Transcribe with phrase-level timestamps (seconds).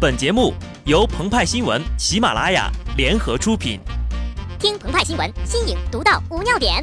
[0.00, 0.54] 本节目
[0.86, 3.78] 由澎湃新闻、喜马拉雅联合出品。
[4.58, 6.82] 听澎湃新闻，新颖独到，无尿点。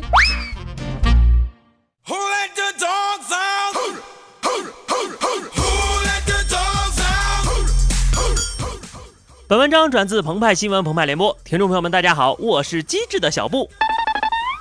[9.48, 13.68] 本文章转自澎湃新闻澎湃联播，听众朋友们，大家好，我是机智的小布。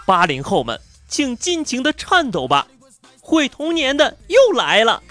[0.06, 2.66] 八零后们，请尽情的颤抖吧，
[3.20, 5.02] 毁童年的又来了。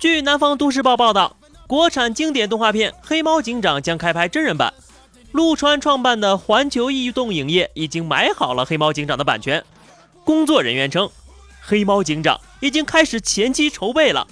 [0.00, 1.36] 据南方都市报报道，
[1.66, 4.72] 国产经典动画片《黑猫警长》将开拍真人版。
[5.32, 9.64] 陆川创办的环球异动影业已经买好了《黑猫警长》的版权。
[10.24, 11.06] 工作人员称，
[11.62, 14.26] 《黑猫警长》已经开始前期筹备了。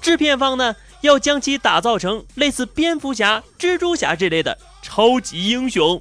[0.00, 6.00] 制片方呢，要将其打造成类似蝙蝠侠、蜘蛛侠这类的超级英雄。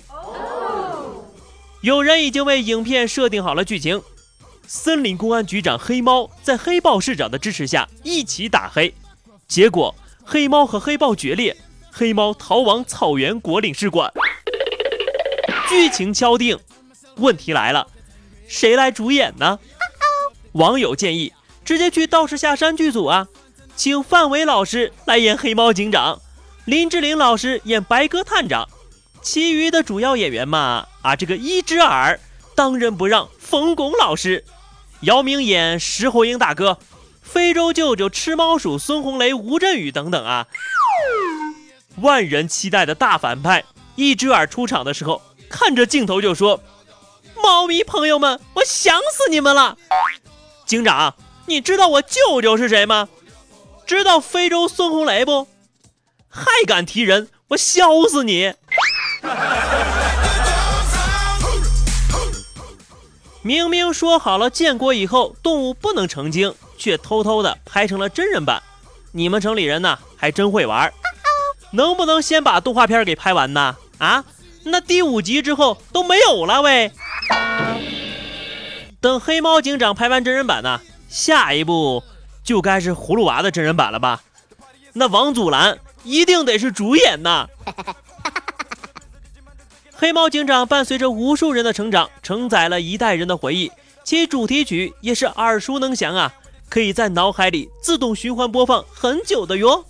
[1.82, 4.02] 有人已经为影片设定好了剧情：
[4.68, 8.94] 森林公安局长黑猫在黑豹市长的支持下一起打黑，
[9.48, 9.94] 结果
[10.28, 11.56] 黑猫和黑豹决裂，
[11.92, 14.12] 黑猫逃往草原国领事馆。
[15.70, 16.58] 剧情敲定，
[17.18, 17.88] 问题来了，
[18.48, 19.60] 谁来主演呢？
[20.54, 21.32] 网友建议
[21.64, 23.28] 直接去道士下山剧组啊，
[23.76, 26.20] 请范伟老师来演黑猫警长，
[26.66, 28.68] 林志玲老师演白鸽探长，
[29.22, 32.20] 其余的主要演员嘛，啊，这个一只耳
[32.56, 34.44] 当仁不让冯巩老师，
[35.02, 36.80] 姚明演石猴鹰大哥，
[37.26, 40.48] 非洲舅舅吃猫鼠孙红雷吴镇宇等等啊。
[41.98, 46.62] 万人期待的大反派一只耳出场的时候，看着镜头就说
[47.44, 49.78] ：“猫咪朋友们，我想死你们了！”
[50.66, 51.16] 警长，
[51.48, 53.10] 你知道我舅舅是谁吗？
[53.86, 55.48] 知道非洲孙红雷不？
[56.30, 58.54] 还敢提人，我削死你！
[63.42, 68.62] 明明说好了建国以后动物不能成精，却偷偷的拍成了真人版。
[69.12, 70.92] 你们城里人呐，还真会玩。
[71.72, 73.76] 能不能先把动画片给拍完呢？
[73.98, 74.24] 啊，
[74.64, 76.92] 那第五集之后都没有了喂。
[79.00, 82.04] 等黑猫警长拍完真人版呢，下一步
[82.44, 84.22] 就该是葫芦娃的真人版了吧？
[84.94, 87.48] 那王祖蓝一定得是主演呐。
[89.98, 93.72] 黑猫警长伴随着无数人的成长，承载了一代人的回忆，
[94.04, 96.34] 其主题曲也是耳熟能详啊，
[96.76, 99.86] 可以在脑海里自动循环播放很久的哟。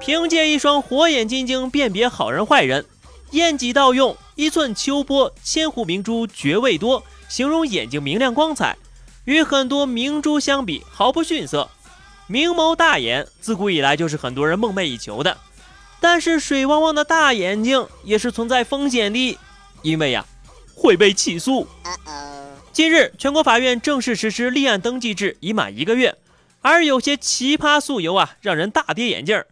[0.00, 2.86] 凭借一双火眼金睛辨别好人坏人，
[3.32, 8.74] 验几道用一寸秋波，千户明珠绝味多，形容眼睛明亮光彩。
[9.26, 11.68] 与很多明珠相比，毫不逊色。
[12.26, 15.36] 明眸大眼，自古以来就是很多人梦寐以求的。
[16.02, 19.38] 但是水汪汪的大眼睛也是存在风险的，
[19.82, 20.26] 因为呀、
[20.74, 21.68] 会被起诉。
[22.72, 26.16] 近日，全国法院正式实施立案登记制，已满一个月，
[26.60, 29.46] 而有些奇葩诉由啊，让人大跌眼镜儿。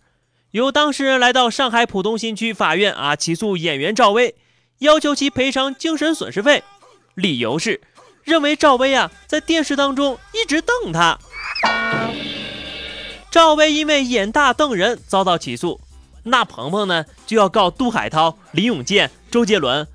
[0.51, 4.35] 有当事人来到上海浦东新区法院啊，起诉演员赵薇，
[4.81, 6.65] 要求其赔偿精神损失费，
[7.15, 7.81] 理由是
[8.25, 11.17] 认为赵薇啊在电视当中一直瞪他。
[13.31, 15.81] 赵薇因为眼大瞪人遭到起诉，
[16.25, 19.87] 那鹏鹏呢就要告杜海涛、林永健、周杰伦，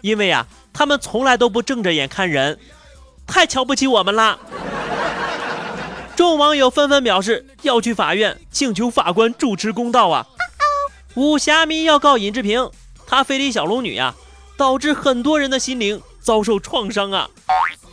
[0.00, 2.58] 因为啊他们从来都不正着眼看人，
[3.26, 4.38] 太瞧不起我们啦。
[6.14, 10.26] 众网友纷纷表示要去法院请求法官主持公道啊！
[11.14, 12.70] 武侠迷要告尹志平，
[13.06, 14.14] 他非礼小龙女呀、
[14.56, 17.28] 导致很多人的心灵遭受创伤啊！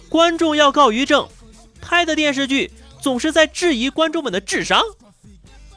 [0.09, 1.27] 观众要告于正，
[1.81, 2.71] 拍的电视剧
[3.01, 4.83] 总是在质疑观众们的智商。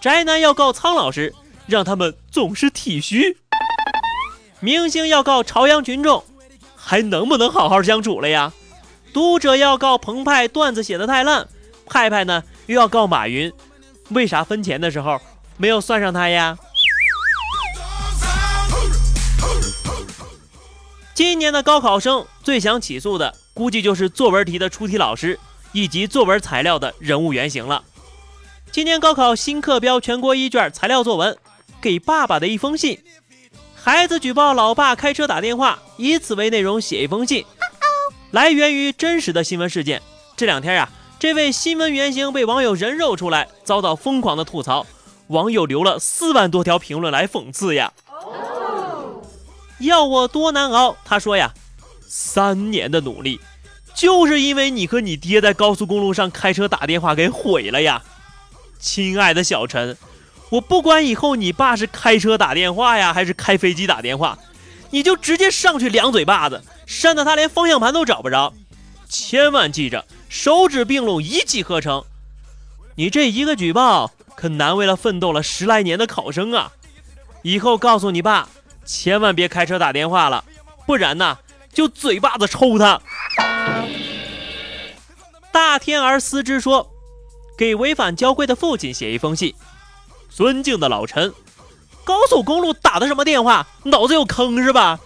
[0.01, 1.33] 宅男要告苍老师，
[1.67, 3.39] 让他们总是体虚。
[4.61, 6.25] 明星要告朝阳群众，
[6.77, 8.53] 还能不能好好相处了呀？
[9.13, 11.49] 读者要告澎湃段子写的太烂，
[11.87, 13.53] 派派呢又要告马云，
[14.11, 15.21] 为啥分钱的时候
[15.57, 16.57] 没有算上他呀？
[21.15, 25.39] 今年的高考生最想起诉的，估计就是作文题的出题老师
[25.73, 27.85] 以及作文材料的人物原型了。
[28.71, 31.35] 今年高考新课标全国一卷材料作文
[31.83, 32.95] 《给爸爸的一封信》，
[33.75, 37.45] 孩子举报老爸开车打电话，以此为内容写一封信，
[38.31, 40.01] 来源于真实的新闻事件。
[40.37, 40.89] 这两天呀、
[41.19, 44.87] 这位新闻原型被网友人肉出来，遭到疯狂的吐槽，
[45.27, 47.93] 网友留了四万多条评论来讽刺呀。
[49.81, 50.97] 要我多难熬？
[51.05, 51.53] 他说呀，
[52.07, 53.41] 三年的努力，
[53.93, 58.01] 就是因为你和你爹在高速公路上开车打电话给毁了呀。
[58.79, 59.97] 亲爱的小陈，
[60.53, 64.39] 我不管以后你爸是开车打电话呀，还是开飞机打电话，
[64.91, 68.53] 你就直接上去两嘴巴子，扇得他连方向盘都找不着。
[69.09, 72.05] 千万记着，手指并拢，一气呵成。
[72.97, 76.73] 你这一个举报，可难为了奋斗了十来年的考生啊！
[77.41, 78.51] 以后告诉你爸，
[78.85, 80.45] 千万别开车打电话了，
[80.87, 81.39] 不然呐，
[81.73, 83.01] 就嘴巴子抽他。
[85.51, 86.91] 大天儿思之说，
[87.57, 89.55] 给违反交规的父亲写一封信。
[90.35, 91.33] 尊敬的老陈，
[92.05, 93.67] 高速公路打的什么电话？
[93.85, 94.99] 脑子有坑是吧？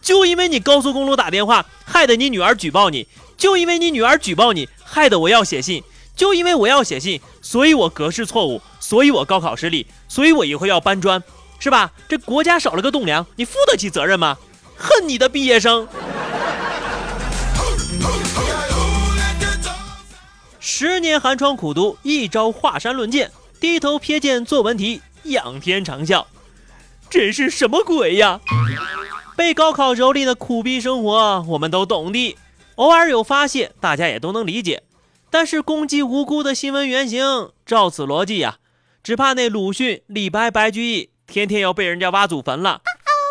[0.00, 3.06] 就因为你高速公路打电话，害得你女儿举报你；
[3.36, 5.80] 就因为你女儿举报你，害得我要写信；
[6.16, 11.22] 就因为我要写信，所以我格式错误，所以我高考失利，所以我以后要搬砖，
[11.60, 11.92] 是吧？
[12.08, 14.36] 这国家少了个栋梁，你负得起责任吗？
[14.76, 15.86] 恨你的毕业生！
[20.58, 23.30] 十年寒窗苦读，一朝华山论剑，
[23.62, 26.26] 低头瞥见作文题，仰天长啸，
[27.08, 28.40] 这是什么鬼呀？
[29.36, 32.36] 被高考蹂躏的苦逼生活，我们都懂的。
[32.74, 34.82] 偶尔有发泄，大家也都能理解。
[35.30, 38.56] 但是攻击无辜的新闻原型，照此逻辑呀，
[39.04, 42.80] 只怕那鲁迅、李白、白居易天天要被人家挖祖坟了。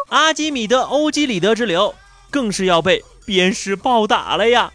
[0.08, 1.94] 阿基米德、欧几里得之流，
[2.30, 4.72] 更是要被鞭尸暴打了呀。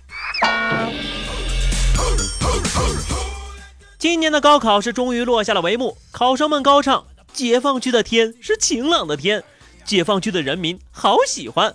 [3.99, 9.43] 今年的高考是终于落下了帷幕，考生们高唱：“解放区的天是晴朗的天，
[9.87, 11.75] 解放区的人民好喜欢。”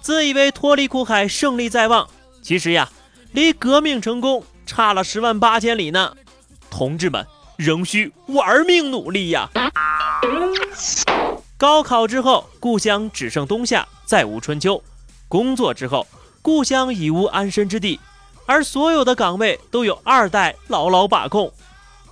[0.00, 2.08] 自以为脱离苦海，胜利在望，
[2.40, 2.88] 其实呀，
[3.32, 6.14] 离革命成功差了十万八千里呢。
[6.70, 7.26] 同志们，
[7.56, 9.50] 仍需玩命努力呀！
[11.56, 14.80] 高考之后，故乡只剩冬夏，再无春秋；
[15.26, 16.06] 工作之后，
[16.42, 17.98] 故乡已无安身之地。
[18.46, 21.52] 而所有的岗位都有二代牢牢把控，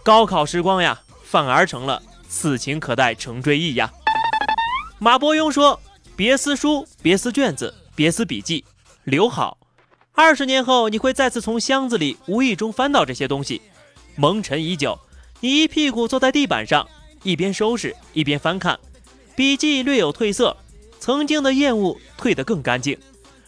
[0.02, 3.93] 高考时光呀，反而成了此情可待成追忆呀。
[4.99, 5.79] 马伯庸说
[6.17, 8.64] ：“别撕书，别撕卷子，别撕笔记，
[9.05, 9.58] 留好。
[10.14, 13.61] 二十年后，你会再次从箱子里无意中翻到这些东西，
[14.14, 14.99] 蒙尘已久。
[15.40, 16.88] 你一屁股坐在地板上，
[17.23, 18.78] 一边收拾一边翻看，
[19.35, 20.56] 笔记略有褪色，
[20.99, 22.99] 曾经的厌恶褪得更干净，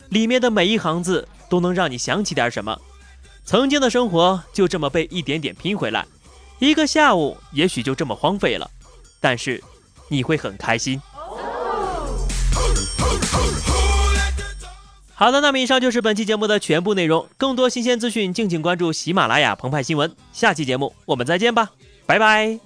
[0.08, 2.80] 里面的每一行字。”都能让你想起点什么，
[3.44, 6.06] 曾经的生活就这么被一点点拼回来，
[6.58, 8.70] 一个下午也许就这么荒废了，
[9.20, 9.62] 但是
[10.08, 11.00] 你会很开心。
[15.14, 21.70] 好的，那么以上就是本期节目的全部内容，更多新鲜资讯敬请关注喜马拉雅澎湃新闻，下期节目我们再见吧，
[22.04, 22.58] 拜拜。